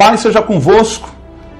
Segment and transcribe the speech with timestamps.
[0.00, 1.10] Pai seja convosco.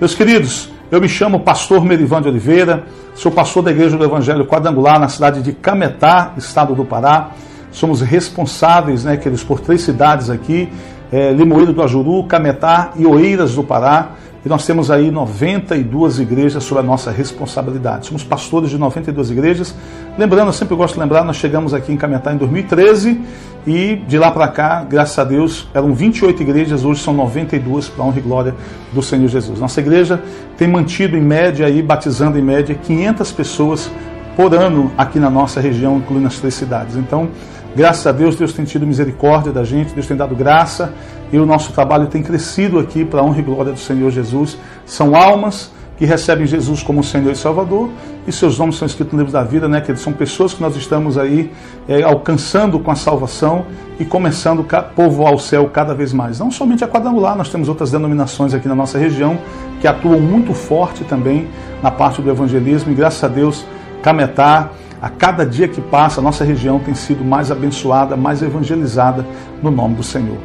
[0.00, 4.46] Meus queridos, eu me chamo pastor Merivan de Oliveira, sou pastor da Igreja do Evangelho
[4.46, 7.32] Quadrangular na cidade de Cametá, estado do Pará.
[7.70, 10.72] Somos responsáveis, né, queridos, por três cidades aqui,
[11.12, 14.12] é, Limoeiro do Ajuru, Cametá e Oeiras do Pará.
[14.44, 18.06] E nós temos aí 92 igrejas sob a nossa responsabilidade.
[18.06, 19.74] Somos pastores de 92 igrejas.
[20.16, 23.20] Lembrando, eu sempre gosto de lembrar, nós chegamos aqui em Cametá em 2013
[23.66, 28.02] e de lá para cá, graças a Deus, eram 28 igrejas, hoje são 92 para
[28.02, 28.54] a honra e glória
[28.92, 29.60] do Senhor Jesus.
[29.60, 30.22] Nossa igreja
[30.56, 33.90] tem mantido em média aí, batizando em média 500 pessoas
[34.34, 36.96] por ano aqui na nossa região, incluindo as três cidades.
[36.96, 37.28] Então,
[37.74, 40.92] graças a Deus, Deus tem tido misericórdia da gente, Deus tem dado graça
[41.32, 44.58] e o nosso trabalho tem crescido aqui para a honra e glória do Senhor Jesus.
[44.84, 45.70] São almas
[46.00, 47.90] que recebem Jesus como Senhor e Salvador
[48.26, 49.82] e seus nomes são escritos no livro da vida, né?
[49.82, 51.52] Que são pessoas que nós estamos aí
[51.86, 53.66] é, alcançando com a salvação
[53.98, 56.38] e começando a povoar o céu cada vez mais.
[56.38, 59.38] Não somente a quadrangular, nós temos outras denominações aqui na nossa região
[59.78, 61.48] que atuam muito forte também
[61.82, 63.66] na parte do evangelismo e graças a Deus,
[64.02, 64.70] Cametá,
[65.00, 69.24] a cada dia que passa, a nossa região tem sido mais abençoada, mais evangelizada
[69.62, 70.36] no nome do Senhor.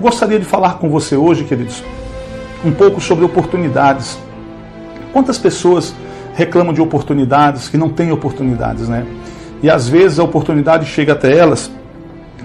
[0.00, 1.82] Gostaria de falar com você hoje, queridos,
[2.64, 4.18] um pouco sobre oportunidades.
[5.12, 5.94] Quantas pessoas
[6.34, 9.04] reclamam de oportunidades que não têm oportunidades, né?
[9.62, 11.70] E às vezes a oportunidade chega até elas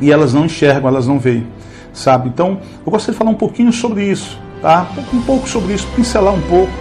[0.01, 1.47] e elas não enxergam, elas não veem,
[1.93, 2.29] sabe?
[2.29, 4.87] Então, eu gostaria de falar um pouquinho sobre isso, tá?
[5.13, 6.71] Um pouco sobre isso, pincelar um pouco.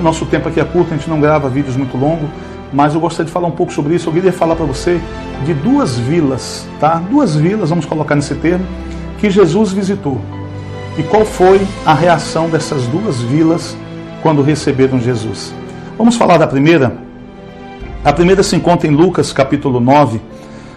[0.00, 2.28] Nosso tempo aqui é curto, a gente não grava vídeos muito longos,
[2.72, 4.08] mas eu gostaria de falar um pouco sobre isso.
[4.08, 5.00] Eu queria falar para você
[5.44, 7.02] de duas vilas, tá?
[7.10, 8.66] Duas vilas, vamos colocar nesse termo,
[9.18, 10.20] que Jesus visitou.
[10.96, 13.76] E qual foi a reação dessas duas vilas
[14.22, 15.54] quando receberam Jesus?
[15.96, 16.96] Vamos falar da primeira?
[18.04, 20.20] A primeira se encontra em Lucas capítulo 9,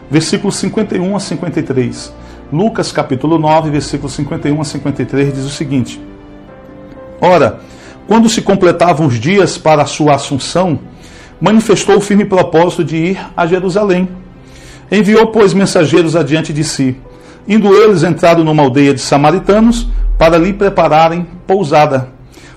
[0.10, 2.14] versículos 51 a 53.
[2.54, 6.00] Lucas capítulo 9, versículos 51 a 53 diz o seguinte:
[7.20, 7.60] Ora,
[8.08, 10.80] quando se completavam os dias para a sua assunção,
[11.40, 14.08] manifestou o firme propósito de ir a Jerusalém.
[14.92, 16.98] Enviou, pois, mensageiros adiante de si
[17.48, 19.88] Indo eles entraram numa aldeia de samaritanos
[20.18, 22.10] para lhe prepararem pousada.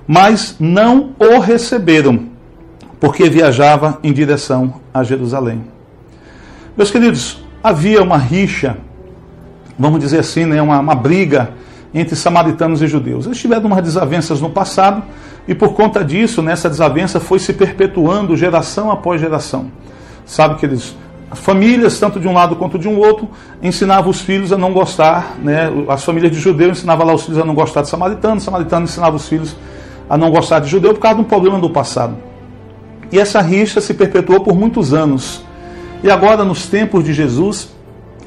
[0.07, 2.29] Mas não o receberam,
[2.99, 5.63] porque viajava em direção a Jerusalém.
[6.75, 8.79] Meus queridos, havia uma rixa,
[9.79, 11.51] vamos dizer assim, né, uma, uma briga
[11.93, 13.27] entre samaritanos e judeus.
[13.27, 15.03] Eles tiveram umas desavenças no passado
[15.49, 19.73] e por conta disso, nessa desavença foi se perpetuando geração após geração.
[20.27, 20.95] Sabe que eles
[21.33, 23.29] famílias, tanto de um lado quanto de um outro,
[23.63, 25.71] ensinavam os filhos a não gostar, né?
[25.89, 28.91] as famílias de judeus ensinavam lá os filhos a não gostar de samaritano, os samaritanos
[28.91, 29.57] ensinavam os filhos
[30.09, 32.17] a não gostar de judeu por causa de um problema do passado.
[33.11, 35.43] E essa rixa se perpetuou por muitos anos.
[36.03, 37.71] E agora, nos tempos de Jesus,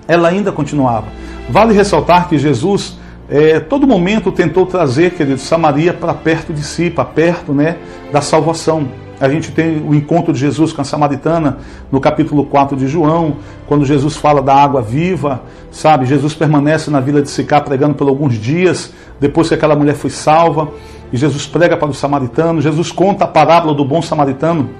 [0.07, 1.07] ela ainda continuava.
[1.49, 2.97] Vale ressaltar que Jesus,
[3.31, 7.77] é, todo momento, tentou trazer, querido, Samaria para perto de si, para perto né,
[8.11, 8.89] da salvação.
[9.21, 11.59] A gente tem o encontro de Jesus com a samaritana
[11.89, 13.37] no capítulo 4 de João,
[13.67, 16.05] quando Jesus fala da água viva, sabe?
[16.07, 20.09] Jesus permanece na vila de Sicá pregando por alguns dias, depois que aquela mulher foi
[20.09, 20.67] salva,
[21.13, 22.59] e Jesus prega para o samaritano.
[22.59, 24.71] Jesus conta a parábola do bom samaritano,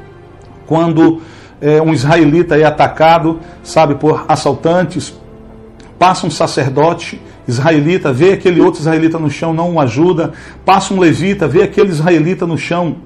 [0.68, 1.22] quando
[1.62, 5.18] é, um israelita é atacado, sabe, por assaltantes,
[5.98, 10.34] passa um sacerdote israelita, vê aquele outro israelita no chão, não o ajuda,
[10.66, 12.98] passa um levita, vê aquele israelita no chão,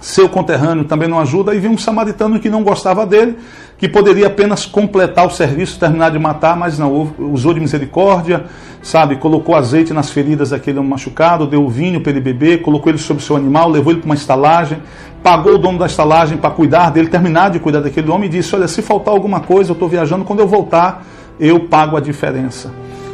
[0.00, 3.36] seu conterrâneo também não ajuda, e vem um samaritano que não gostava dele,
[3.78, 8.44] que poderia apenas completar o serviço, terminar de matar, mas não, usou de misericórdia,
[8.82, 13.22] sabe, colocou azeite nas feridas daquele machucado, deu vinho para ele beber, colocou ele sobre
[13.22, 14.78] seu animal, levou ele para uma estalagem,
[15.22, 18.54] pagou o dono da estalagem para cuidar dele, terminar de cuidar daquele homem e disse,
[18.54, 21.04] olha, se faltar alguma coisa, eu estou viajando, quando eu voltar,
[21.38, 22.72] eu pago a diferença.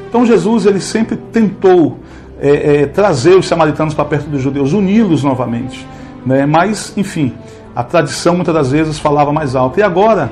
[0.08, 1.98] Então Jesus, ele sempre tentou
[2.40, 5.86] é, é, trazer os samaritanos para perto dos judeus, uni-los novamente.
[6.24, 6.46] Né?
[6.46, 7.34] Mas, enfim,
[7.74, 9.78] a tradição muitas das vezes falava mais alto.
[9.78, 10.30] E agora,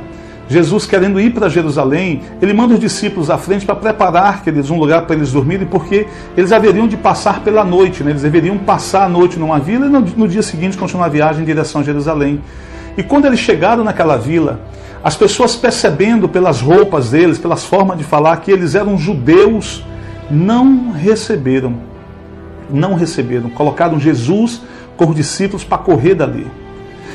[0.49, 4.79] Jesus querendo ir para Jerusalém, ele manda os discípulos à frente para preparar eles um
[4.79, 6.07] lugar para eles dormirem, porque
[6.37, 8.13] eles haveriam de passar pela noite, né?
[8.13, 11.43] eles deveriam passar a noite numa vila e no, no dia seguinte continuar a viagem
[11.43, 12.41] em direção a Jerusalém.
[12.97, 14.61] E quando eles chegaram naquela vila,
[15.05, 19.85] as pessoas percebendo pelas roupas deles, pelas formas de falar, que eles eram judeus,
[20.31, 21.75] não receberam.
[22.71, 23.51] Não receberam.
[23.51, 24.63] Colocaram Jesus
[24.97, 26.47] com os discípulos para correr dali.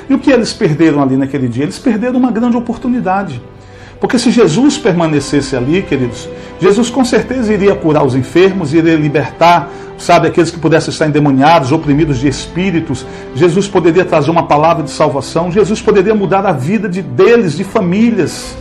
[0.09, 1.63] E o que eles perderam ali naquele dia?
[1.63, 3.41] Eles perderam uma grande oportunidade.
[3.99, 6.27] Porque se Jesus permanecesse ali, queridos,
[6.59, 9.69] Jesus com certeza iria curar os enfermos, iria libertar,
[10.01, 13.05] sabe, aqueles que pudessem estar endemoniados, oprimidos de espíritos.
[13.35, 15.51] Jesus poderia trazer uma palavra de salvação.
[15.51, 18.57] Jesus poderia mudar a vida de deles, de famílias.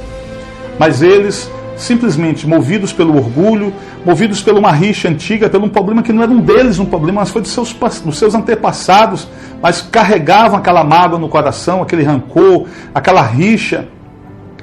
[0.79, 3.73] Mas eles simplesmente movidos pelo orgulho,
[4.05, 7.23] movidos por uma rixa antiga, por um problema que não era um deles um problema,
[7.23, 7.73] mas foi dos seus,
[8.05, 9.27] dos seus antepassados,
[9.63, 13.89] mas carregavam aquela mágoa no coração, aquele rancor, aquela rixa,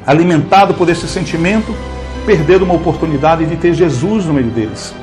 [0.06, 1.76] alimentado por esse sentimento,
[2.24, 4.94] perderam uma oportunidade de ter Jesus no meio deles.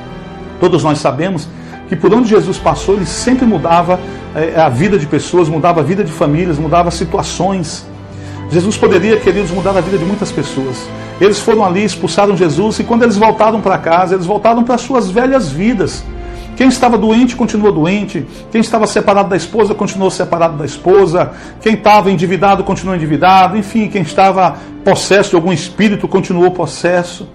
[0.59, 1.49] Todos nós sabemos
[1.87, 3.99] que por onde Jesus passou, ele sempre mudava
[4.35, 7.85] eh, a vida de pessoas, mudava a vida de famílias, mudava situações.
[8.49, 10.87] Jesus poderia, queridos, mudar a vida de muitas pessoas.
[11.19, 15.09] Eles foram ali, expulsaram Jesus e quando eles voltaram para casa, eles voltaram para suas
[15.09, 16.03] velhas vidas.
[16.55, 18.25] Quem estava doente continuou doente.
[18.51, 21.33] Quem estava separado da esposa continuou separado da esposa.
[21.61, 23.57] Quem estava endividado continuou endividado.
[23.57, 27.27] Enfim, quem estava possesso de algum espírito continuou possesso.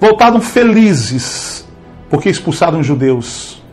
[0.00, 1.64] Voltaram felizes
[2.10, 3.63] porque expulsaram os judeus.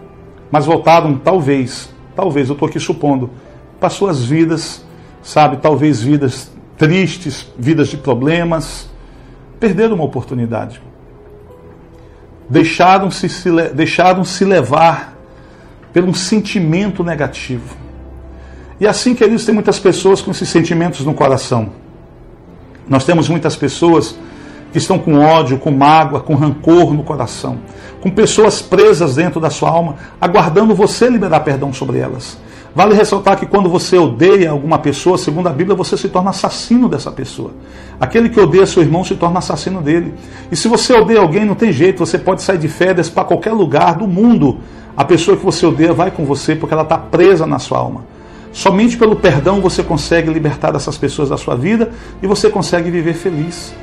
[0.51, 3.29] Mas voltaram, talvez, talvez, eu estou aqui supondo,
[3.79, 4.85] para suas vidas,
[5.23, 8.89] sabe, talvez vidas tristes, vidas de problemas,
[9.59, 10.81] perderam uma oportunidade.
[12.49, 15.15] Deixaram-se se, deixaram -se levar
[15.93, 17.75] por um sentimento negativo.
[18.79, 21.69] E assim, queridos, tem muitas pessoas com esses sentimentos no coração.
[22.89, 24.17] Nós temos muitas pessoas
[24.71, 27.59] que estão com ódio, com mágoa, com rancor no coração,
[28.01, 32.37] com pessoas presas dentro da sua alma, aguardando você liberar perdão sobre elas.
[32.73, 36.87] Vale ressaltar que quando você odeia alguma pessoa, segundo a Bíblia, você se torna assassino
[36.87, 37.51] dessa pessoa.
[37.99, 40.13] Aquele que odeia seu irmão se torna assassino dele.
[40.49, 43.51] E se você odeia alguém, não tem jeito, você pode sair de férias para qualquer
[43.51, 44.59] lugar do mundo.
[44.95, 48.05] A pessoa que você odeia vai com você porque ela está presa na sua alma.
[48.53, 53.13] Somente pelo perdão você consegue libertar essas pessoas da sua vida e você consegue viver
[53.13, 53.73] feliz.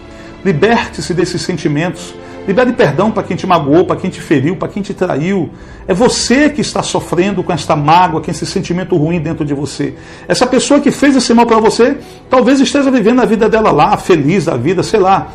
[0.44, 2.14] Liberte-se desses sentimentos.
[2.48, 5.50] Libere perdão para quem te magoou, para quem te feriu, para quem te traiu.
[5.86, 9.94] É você que está sofrendo com esta mágoa, com esse sentimento ruim dentro de você.
[10.26, 11.98] Essa pessoa que fez esse mal para você,
[12.30, 15.28] talvez esteja vivendo a vida dela lá, feliz a vida, sei lá.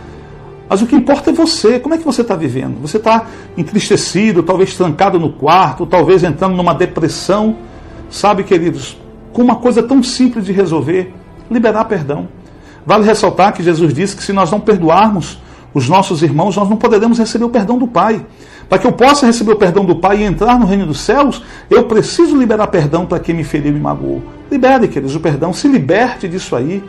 [0.68, 1.80] Mas o que importa é você.
[1.80, 2.82] Como é que você está vivendo?
[2.82, 7.58] Você está entristecido, talvez trancado no quarto, talvez entrando numa depressão.
[8.10, 8.98] Sabe, queridos,
[9.32, 11.14] com uma coisa tão simples de resolver,
[11.52, 12.28] liberar perdão.
[12.84, 15.38] Vale ressaltar que Jesus disse que se nós não perdoarmos
[15.74, 18.24] os nossos irmãos, nós não poderemos receber o perdão do Pai.
[18.70, 21.44] Para que eu possa receber o perdão do Pai e entrar no reino dos céus,
[21.70, 24.22] eu preciso liberar perdão para quem me feriu e me magoou.
[24.52, 26.84] Libere, queridos, o perdão, se liberte disso aí.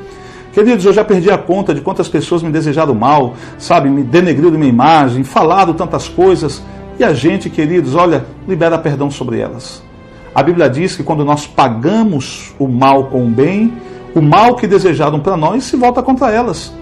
[0.53, 4.53] Queridos, eu já perdi a conta de quantas pessoas me desejaram mal, sabe, me denegriram
[4.53, 6.63] minha imagem, falaram tantas coisas.
[6.99, 9.83] E a gente, queridos, olha, libera perdão sobre elas.
[10.35, 13.73] A Bíblia diz que quando nós pagamos o mal com o bem,
[14.15, 16.73] o mal que desejaram para nós se volta contra elas.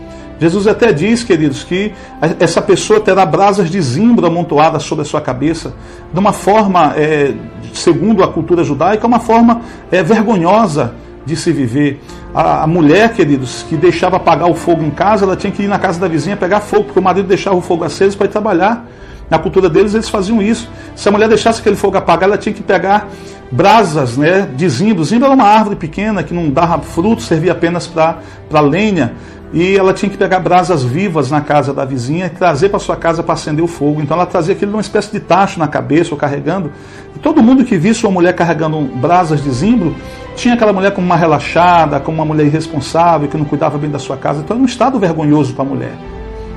[0.42, 1.92] Jesus até diz, queridos, que
[2.40, 5.72] essa pessoa terá brasas de zimbro amontoadas sobre a sua cabeça,
[6.12, 7.32] de uma forma, é,
[7.72, 10.94] segundo a cultura judaica, uma forma é, vergonhosa
[11.24, 12.02] de se viver.
[12.34, 15.68] A, a, mulher, queridos, que deixava apagar o fogo em casa, ela tinha que ir
[15.68, 18.30] na casa da vizinha pegar fogo, porque o marido deixava o fogo aceso para ir
[18.30, 18.84] trabalhar.
[19.30, 20.68] Na cultura deles, eles faziam isso.
[20.96, 23.08] Se a mulher deixasse aquele fogo apagar, ela tinha que pegar
[23.52, 25.04] brasas né, de zimbro.
[25.04, 29.12] Zimbro era uma árvore pequena que não dava fruto, servia apenas para lenha
[29.52, 32.96] e ela tinha que pegar brasas vivas na casa da vizinha e trazer para sua
[32.96, 34.00] casa para acender o fogo.
[34.00, 36.72] Então ela trazia aquilo numa espécie de tacho na cabeça ou carregando.
[37.14, 39.94] E todo mundo que visse uma mulher carregando brasas de zimbro
[40.34, 43.98] tinha aquela mulher como uma relaxada, como uma mulher irresponsável, que não cuidava bem da
[43.98, 44.40] sua casa.
[44.40, 45.92] Então era um estado vergonhoso para a mulher.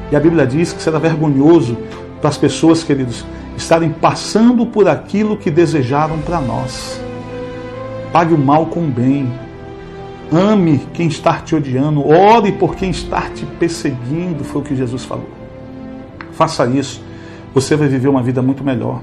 [0.10, 1.78] E a Bíblia diz que será vergonhoso
[2.22, 3.26] para as pessoas, queridos,
[3.58, 7.02] estarem passando por aquilo que desejaram para nós.
[8.14, 9.30] Pague o mal com o bem
[10.32, 15.04] Ame quem está te odiando, ore por quem está te perseguindo, foi o que Jesus
[15.04, 15.30] falou.
[16.34, 17.02] Faça isso,
[17.54, 19.02] você vai viver uma vida muito melhor.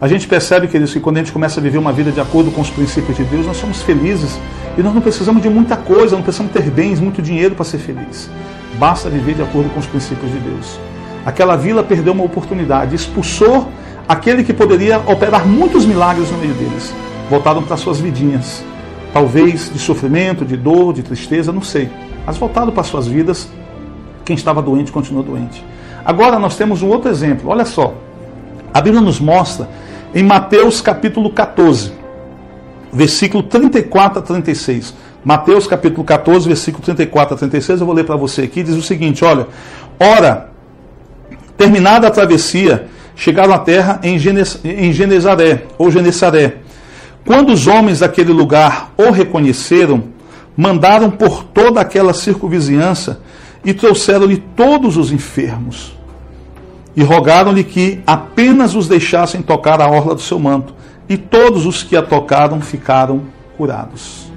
[0.00, 2.50] A gente percebe, queridos, que quando a gente começa a viver uma vida de acordo
[2.50, 4.38] com os princípios de Deus, nós somos felizes
[4.76, 7.78] e nós não precisamos de muita coisa, não precisamos ter bens, muito dinheiro para ser
[7.78, 8.30] feliz.
[8.78, 10.78] Basta viver de acordo com os princípios de Deus.
[11.26, 13.68] Aquela vila perdeu uma oportunidade, expulsou
[14.08, 16.94] aquele que poderia operar muitos milagres no meio deles.
[17.28, 18.62] Voltaram para suas vidinhas
[19.18, 21.90] talvez de sofrimento, de dor, de tristeza, não sei.
[22.24, 23.48] Mas voltado para suas vidas,
[24.24, 25.64] quem estava doente continua doente.
[26.04, 27.94] Agora nós temos um outro exemplo, olha só.
[28.72, 29.68] A Bíblia nos mostra
[30.14, 31.92] em Mateus capítulo 14,
[32.92, 34.94] versículo 34 a 36.
[35.24, 38.82] Mateus capítulo 14, versículo 34 a 36, eu vou ler para você aqui, diz o
[38.82, 39.48] seguinte: olha,
[39.98, 40.50] ora,
[41.56, 46.58] terminada a travessia, chegaram à terra em, Genes, em Genezaré, ou Genesaré.
[47.24, 50.04] Quando os homens daquele lugar o reconheceram,
[50.56, 53.20] mandaram por toda aquela circunvizinhança
[53.64, 55.96] e trouxeram-lhe todos os enfermos.
[56.96, 60.74] E rogaram-lhe que apenas os deixassem tocar a orla do seu manto.
[61.08, 63.22] E todos os que a tocaram ficaram
[63.56, 64.30] curados.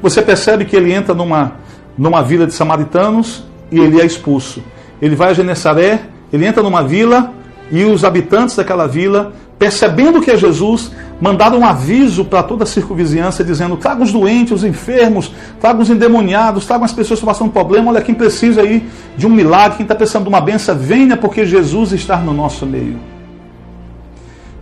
[0.00, 1.52] Você percebe que ele entra numa,
[1.96, 4.62] numa vila de samaritanos e ele é expulso.
[5.00, 6.00] Ele vai a Genessaré,
[6.32, 7.32] Ele entra numa vila
[7.70, 12.66] e os habitantes daquela vila, percebendo que é Jesus, mandaram um aviso para toda a
[12.66, 17.28] circunvizinhança, dizendo: traga os doentes, os enfermos, traga os endemoniados, traga as pessoas que estão
[17.28, 17.90] passando problema.
[17.90, 21.44] Olha, quem precisa aí de um milagre, quem está precisando de uma benção, venha, porque
[21.44, 22.98] Jesus está no nosso meio.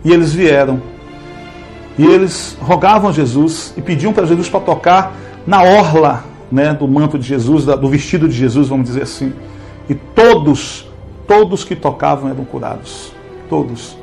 [0.03, 0.81] E eles vieram.
[1.97, 5.13] E eles rogavam a Jesus e pediam para Jesus para tocar
[5.45, 9.33] na orla né, do manto de Jesus, do vestido de Jesus, vamos dizer assim.
[9.89, 10.87] E todos,
[11.27, 13.11] todos que tocavam eram curados.
[13.49, 14.02] Todos.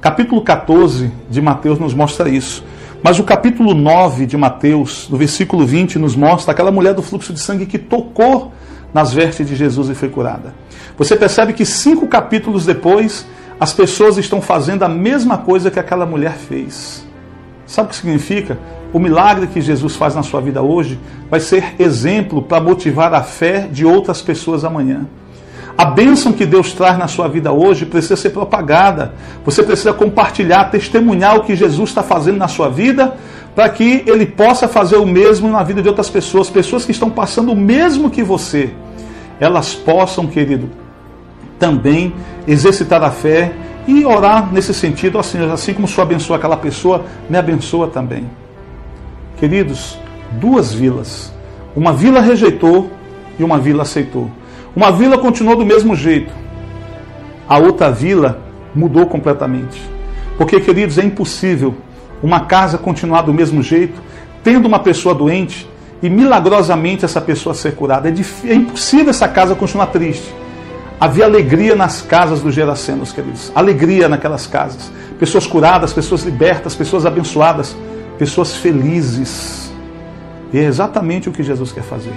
[0.00, 2.64] Capítulo 14 de Mateus nos mostra isso.
[3.02, 7.34] Mas o capítulo 9 de Mateus, do versículo 20, nos mostra aquela mulher do fluxo
[7.34, 8.50] de sangue que tocou
[8.94, 10.54] nas vestes de Jesus e foi curada.
[10.96, 13.26] Você percebe que cinco capítulos depois,
[13.60, 17.06] as pessoas estão fazendo a mesma coisa que aquela mulher fez.
[17.66, 18.58] Sabe o que significa?
[18.94, 23.22] O milagre que Jesus faz na sua vida hoje vai ser exemplo para motivar a
[23.22, 25.06] fé de outras pessoas amanhã.
[25.80, 29.14] A bênção que Deus traz na sua vida hoje precisa ser propagada.
[29.46, 33.16] Você precisa compartilhar, testemunhar o que Jesus está fazendo na sua vida,
[33.54, 37.08] para que Ele possa fazer o mesmo na vida de outras pessoas, pessoas que estão
[37.08, 38.74] passando o mesmo que você.
[39.40, 40.68] Elas possam, querido,
[41.58, 42.12] também
[42.46, 43.50] exercitar a fé
[43.88, 48.28] e orar nesse sentido, assim, como o Senhor abençoa aquela pessoa, me abençoa também.
[49.38, 49.98] Queridos,
[50.32, 51.32] duas vilas.
[51.74, 52.90] Uma vila rejeitou
[53.38, 54.30] e uma vila aceitou.
[54.74, 56.32] Uma vila continuou do mesmo jeito.
[57.48, 58.40] A outra vila
[58.74, 59.80] mudou completamente.
[60.38, 61.74] Porque, queridos, é impossível
[62.22, 64.00] uma casa continuar do mesmo jeito,
[64.44, 65.68] tendo uma pessoa doente
[66.02, 68.08] e milagrosamente essa pessoa ser curada.
[68.08, 68.14] É,
[68.48, 70.32] é impossível essa casa continuar triste.
[71.00, 73.50] Havia alegria nas casas dos Gerasenos, queridos.
[73.54, 74.92] Alegria naquelas casas.
[75.18, 77.76] Pessoas curadas, pessoas libertas, pessoas abençoadas,
[78.18, 79.72] pessoas felizes.
[80.52, 82.12] E é exatamente o que Jesus quer fazer.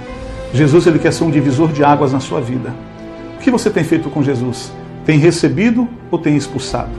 [0.54, 2.72] Jesus ele quer ser um divisor de águas na sua vida.
[3.36, 4.72] O que você tem feito com Jesus?
[5.04, 6.92] Tem recebido ou tem expulsado?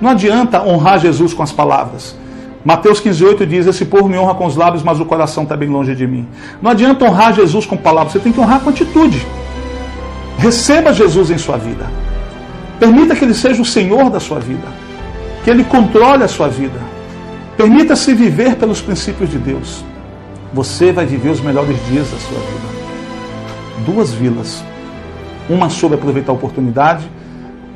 [0.00, 2.16] Não adianta honrar Jesus com as palavras.
[2.64, 5.68] Mateus 15,8 diz: Esse povo me honra com os lábios, mas o coração está bem
[5.68, 6.26] longe de mim.
[6.60, 9.24] Não adianta honrar Jesus com palavras, você tem que honrar com atitude.
[10.36, 11.86] Receba Jesus em sua vida.
[12.80, 14.66] Permita que Ele seja o Senhor da sua vida.
[15.44, 16.80] Que Ele controle a sua vida.
[17.56, 19.84] Permita-se viver pelos princípios de Deus.
[20.52, 22.65] Você vai viver os melhores dias da sua vida
[23.84, 24.64] duas vilas.
[25.48, 27.08] Uma soube aproveitar a oportunidade,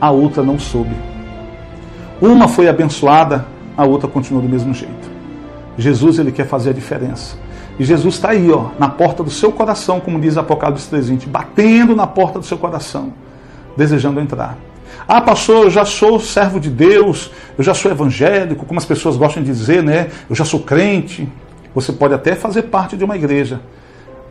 [0.01, 0.95] a outra não soube.
[2.21, 5.11] Uma foi abençoada, a outra continuou do mesmo jeito.
[5.79, 7.37] Jesus ele quer fazer a diferença.
[7.79, 11.97] E Jesus está aí, ó, na porta do seu coração, como diz Apocalipse 3:20, batendo
[11.97, 13.13] na porta do seu coração,
[13.77, 14.59] desejando entrar.
[15.09, 19.17] Ah, pastor, eu já sou servo de Deus, eu já sou evangélico, como as pessoas
[19.17, 20.09] gostam de dizer, né?
[20.29, 21.27] Eu já sou crente.
[21.75, 23.61] Você pode até fazer parte de uma igreja,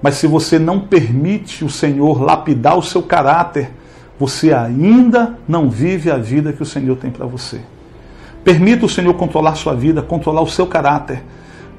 [0.01, 3.71] mas se você não permite o Senhor lapidar o seu caráter,
[4.17, 7.61] você ainda não vive a vida que o Senhor tem para você.
[8.43, 11.23] Permita o Senhor controlar sua vida, controlar o seu caráter.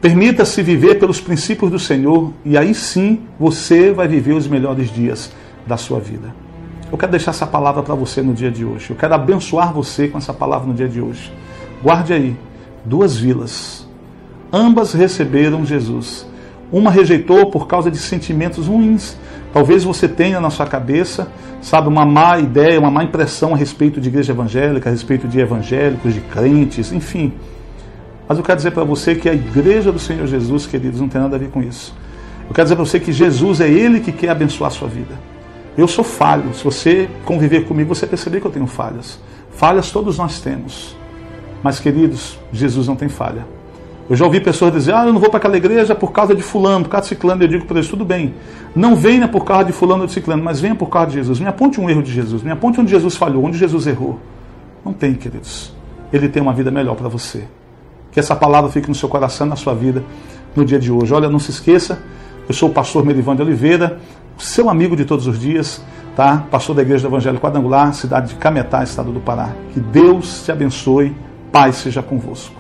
[0.00, 5.31] Permita-se viver pelos princípios do Senhor e aí sim você vai viver os melhores dias
[5.67, 6.35] da sua vida.
[6.91, 8.91] Eu quero deixar essa palavra para você no dia de hoje.
[8.91, 11.33] Eu quero abençoar você com essa palavra no dia de hoje.
[11.83, 12.37] Guarde aí,
[12.85, 13.87] duas vilas.
[14.53, 16.27] Ambas receberam Jesus
[16.73, 19.17] uma rejeitou por causa de sentimentos ruins.
[19.53, 21.29] Talvez você tenha na sua cabeça,
[21.61, 25.41] sabe, uma má ideia, uma má impressão a respeito de igreja evangélica, a respeito de
[25.41, 27.33] evangélicos, de crentes, enfim.
[28.29, 31.21] Mas eu quero dizer para você que a igreja do Senhor Jesus, queridos, não tem
[31.21, 31.93] nada a ver com isso.
[32.49, 35.15] Eu quero dizer para você que Jesus é Ele que quer abençoar a sua vida.
[35.77, 36.55] Eu sou falho.
[36.55, 39.19] Se você conviver comigo, você perceber que eu tenho falhas.
[39.50, 40.97] Falhas todos nós temos.
[41.62, 43.45] Mas, queridos, Jesus não tem falha.
[44.11, 46.43] Eu já ouvi pessoas dizer, ah, eu não vou para aquela igreja por causa de
[46.43, 47.45] fulano, por causa de ciclano.
[47.45, 48.35] Eu digo para eles, tudo bem.
[48.75, 51.38] Não venha por causa de fulano ou de ciclano, mas venha por causa de Jesus.
[51.38, 54.19] Me aponte um erro de Jesus, me aponte onde Jesus falhou, onde Jesus errou.
[54.85, 55.73] Não tem, queridos.
[56.12, 57.45] Ele tem uma vida melhor para você.
[58.11, 60.02] Que essa palavra fique no seu coração, na sua vida,
[60.57, 61.14] no dia de hoje.
[61.14, 62.02] Olha, não se esqueça,
[62.49, 64.00] eu sou o pastor Merivan de Oliveira,
[64.38, 65.81] seu amigo de todos os dias,
[66.17, 66.45] tá?
[66.50, 69.50] Pastor da Igreja do Evangelho Quadrangular, cidade de Cametá, estado do Pará.
[69.73, 71.14] Que Deus te abençoe,
[71.52, 72.60] paz seja convosco.